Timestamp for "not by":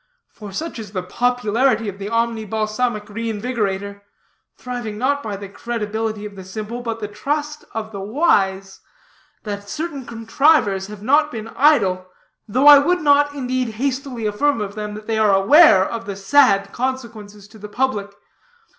4.97-5.37